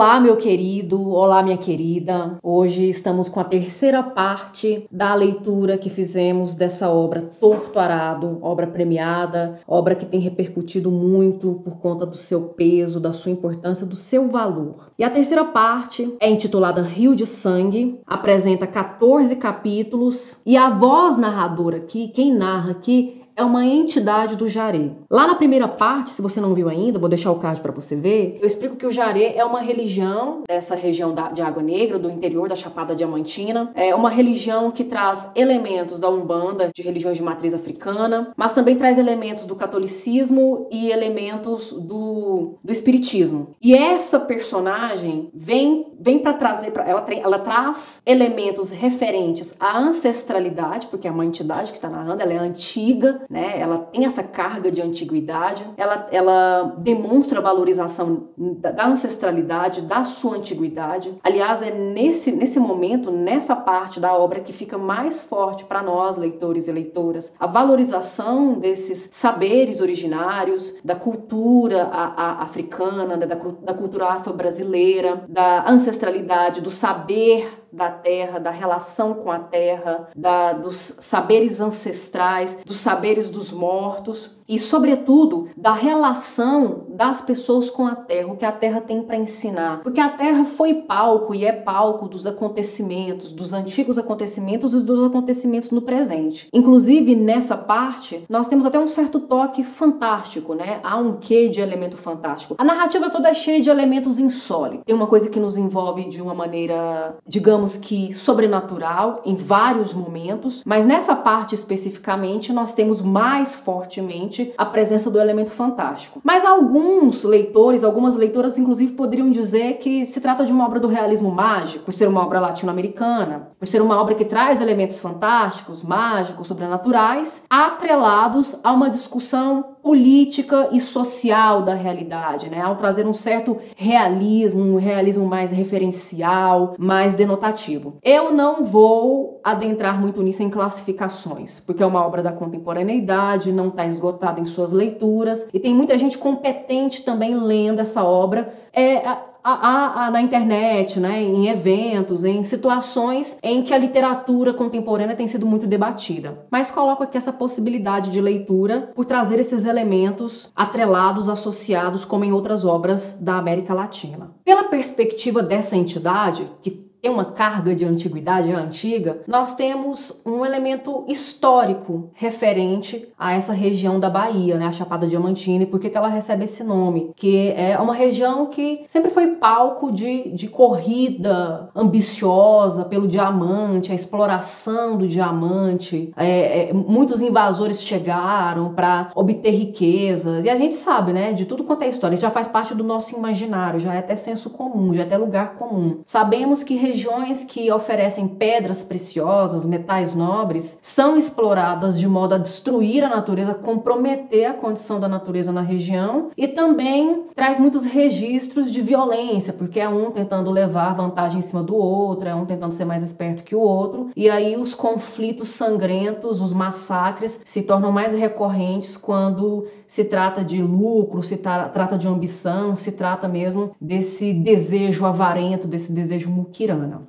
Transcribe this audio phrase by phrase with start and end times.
[0.00, 2.38] Olá, meu querido, olá, minha querida.
[2.42, 8.66] Hoje estamos com a terceira parte da leitura que fizemos dessa obra Torto Arado, obra
[8.66, 13.94] premiada, obra que tem repercutido muito por conta do seu peso, da sua importância, do
[13.94, 14.90] seu valor.
[14.98, 21.18] E a terceira parte é intitulada Rio de Sangue, apresenta 14 capítulos e a voz
[21.18, 24.90] narradora aqui, quem narra aqui, é uma entidade do Jaré.
[25.10, 27.96] Lá na primeira parte, se você não viu ainda, vou deixar o card para você
[27.96, 32.10] ver, eu explico que o Jaré é uma religião dessa região de Água Negra, do
[32.10, 33.72] interior da Chapada Diamantina.
[33.74, 38.76] É uma religião que traz elementos da Umbanda, de religiões de matriz africana, mas também
[38.76, 43.54] traz elementos do catolicismo e elementos do, do espiritismo.
[43.62, 50.88] E essa personagem vem, vem para trazer, pra, ela, ela traz elementos referentes à ancestralidade,
[50.88, 53.60] porque é uma entidade que está narrando, ela é antiga, né?
[53.60, 61.16] Ela tem essa carga de antiguidade, ela, ela demonstra valorização da, ancestralidade, da sua antiguidade.
[61.22, 66.18] Aliás, é nesse, nesse momento, nessa parte da obra que fica mais forte para nós,
[66.18, 73.74] leitores e leitoras, a valorização desses saberes originários, da cultura a, a, africana, da, da
[73.74, 80.96] cultura afro-brasileira, da ancestralidade, do saber da terra, da relação com a terra, da, dos
[81.00, 88.32] saberes ancestrais, dos saberes dos mortos e, sobretudo, da relação das pessoas com a terra,
[88.32, 89.80] o que a terra tem para ensinar.
[89.84, 95.00] Porque a terra foi palco e é palco dos acontecimentos, dos antigos acontecimentos e dos
[95.04, 96.48] acontecimentos no presente.
[96.52, 100.80] Inclusive, nessa parte, nós temos até um certo toque fantástico, né?
[100.82, 102.56] Há um quê de elemento fantástico.
[102.58, 104.82] A narrativa toda é cheia de elementos insólitos.
[104.84, 110.64] Tem uma coisa que nos envolve de uma maneira, digamos que sobrenatural, em vários momentos,
[110.66, 116.20] mas nessa parte especificamente, nós temos mais fortemente a presença do elemento fantástico.
[116.24, 120.88] Mas alguns leitores, algumas leitoras, inclusive, poderiam dizer que se trata de uma obra do
[120.88, 125.82] realismo mágico, por ser uma obra latino-americana, por ser uma obra que traz elementos fantásticos,
[125.82, 132.60] mágicos, sobrenaturais, atrelados a uma discussão política e social da realidade, né?
[132.60, 137.94] Ao trazer um certo realismo, um realismo mais referencial, mais denotativo.
[138.02, 143.68] Eu não vou adentrar muito nisso em classificações, porque é uma obra da contemporaneidade, não
[143.68, 148.52] está esgotada em suas leituras e tem muita gente competente também lendo essa obra.
[148.72, 149.02] É,
[149.42, 155.26] a, a, na internet, né, em eventos, em situações em que a literatura contemporânea tem
[155.28, 156.46] sido muito debatida.
[156.50, 162.32] Mas coloco aqui essa possibilidade de leitura por trazer esses elementos atrelados, associados, como em
[162.32, 164.32] outras obras da América Latina.
[164.44, 171.04] Pela perspectiva dessa entidade, que tem uma carga de antiguidade antiga, nós temos um elemento
[171.08, 176.08] histórico referente a essa região da Bahia, né, a Chapada Diamantina, e por que ela
[176.08, 177.12] recebe esse nome?
[177.16, 183.94] Que é uma região que sempre foi palco de, de corrida ambiciosa pelo diamante, a
[183.94, 186.12] exploração do diamante.
[186.16, 191.64] É, é, muitos invasores chegaram para obter riquezas, e a gente sabe, né, de tudo
[191.64, 194.92] quanto é história, isso já faz parte do nosso imaginário, já é até senso comum,
[194.94, 196.00] já é até lugar comum.
[196.06, 203.04] Sabemos que regiões que oferecem pedras preciosas, metais nobres, são exploradas de modo a destruir
[203.04, 208.80] a natureza, comprometer a condição da natureza na região e também traz muitos registros de
[208.82, 212.84] violência, porque é um tentando levar vantagem em cima do outro, é um tentando ser
[212.84, 218.14] mais esperto que o outro, e aí os conflitos sangrentos, os massacres se tornam mais
[218.14, 224.32] recorrentes quando se trata de lucro, se tra trata de ambição, se trata mesmo desse
[224.32, 226.30] desejo avarento, desse desejo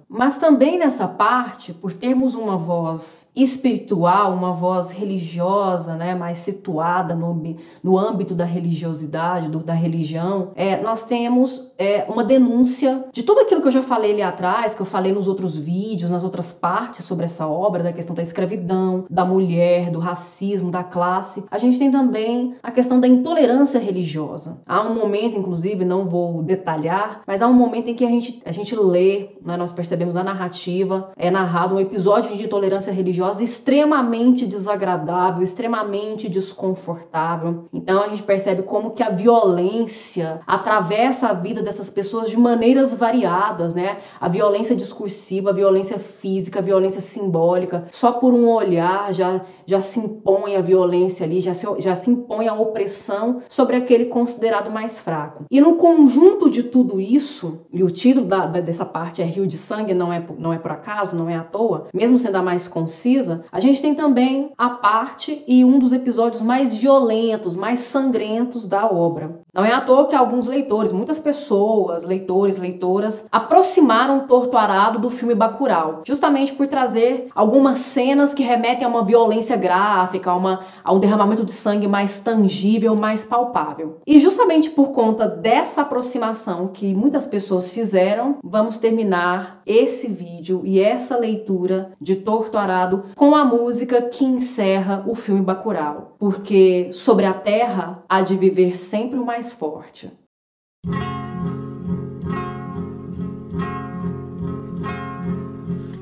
[0.09, 7.15] Mas também nessa parte, por termos uma voz espiritual, uma voz religiosa, né, mais situada
[7.15, 13.23] no, no âmbito da religiosidade, do, da religião, é, nós temos é, uma denúncia de
[13.23, 16.23] tudo aquilo que eu já falei ali atrás, que eu falei nos outros vídeos, nas
[16.23, 21.45] outras partes sobre essa obra, da questão da escravidão, da mulher, do racismo, da classe.
[21.51, 24.61] A gente tem também a a questão da intolerância religiosa.
[24.65, 28.41] Há um momento, inclusive, não vou detalhar, mas há um momento em que a gente,
[28.45, 33.43] a gente lê, né, nós percebemos na narrativa, é narrado um episódio de intolerância religiosa
[33.43, 37.65] extremamente desagradável, extremamente desconfortável.
[37.71, 42.93] Então a gente percebe como que a violência atravessa a vida dessas pessoas de maneiras
[42.93, 43.97] variadas, né?
[44.19, 47.85] A violência discursiva, a violência física, a violência simbólica.
[47.91, 52.09] Só por um olhar já, já se impõe a violência ali, já se, já se
[52.09, 55.45] impõe a opressão sobre aquele considerado mais fraco.
[55.51, 59.45] E no conjunto de tudo isso, e o título da, da, dessa parte é Rio
[59.51, 62.41] de Sangue, não é, não é por acaso, não é à toa, mesmo sendo a
[62.41, 67.81] mais concisa, a gente tem também a parte e um dos episódios mais violentos, mais
[67.81, 74.21] sangrentos da obra, Não é à toa que alguns leitores, muitas pessoas, leitores, leitoras, aproximaram
[74.21, 79.57] Torto Arado do filme Bacurau, justamente por trazer algumas cenas que remetem a uma violência
[79.57, 83.97] gráfica, a, uma, a um derramamento de sangue mais tangível, mais palpável.
[84.07, 90.79] E justamente por conta dessa aproximação que muitas pessoas fizeram, vamos terminar esse vídeo e
[90.79, 97.25] essa leitura de Torto Arado com a música que encerra o filme Bacurau, porque sobre
[97.25, 100.11] a terra há de viver sempre o mais forte.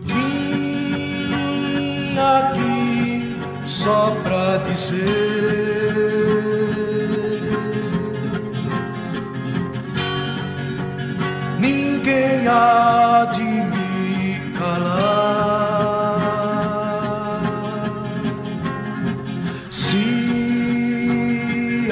[0.03, 3.35] Vim aqui
[3.65, 5.79] só pra dizer
[11.59, 12.88] ninguém há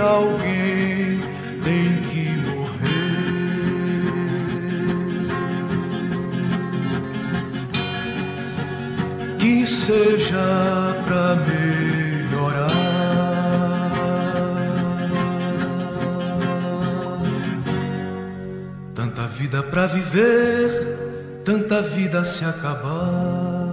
[0.07, 1.19] alguém
[1.63, 2.87] tem que morrer.
[9.39, 12.67] Que seja pra melhorar.
[18.95, 23.66] Tanta vida pra viver, tanta vida se acabar.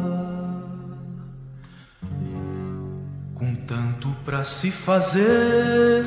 [4.25, 6.05] Para se fazer,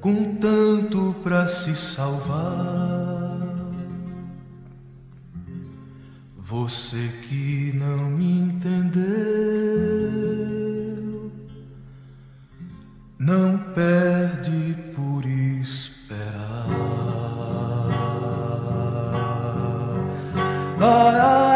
[0.00, 3.34] com tanto para se salvar.
[6.38, 9.02] Você que não me entendeu,
[13.18, 16.68] não perde por esperar.
[20.80, 21.53] Ah, ah,